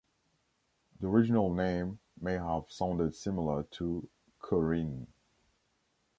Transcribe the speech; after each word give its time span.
The 0.99 1.05
original 1.05 1.53
name 1.53 1.99
may 2.19 2.33
have 2.33 2.71
sounded 2.71 3.13
similar 3.13 3.61
to 3.73 4.09
"Korinn". 4.39 5.05